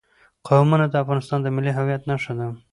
قومونه 0.47 0.85
د 0.89 0.95
افغانستان 1.03 1.39
د 1.43 1.47
ملي 1.55 1.71
هویت 1.77 2.01
نښه 2.09 2.33
ده. 2.39 2.47